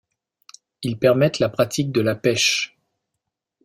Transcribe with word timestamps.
Ils 0.81 0.97
permettent 0.97 1.37
la 1.37 1.47
pratique 1.47 1.91
de 1.91 2.01
la 2.01 2.15
pêche. 2.15 2.75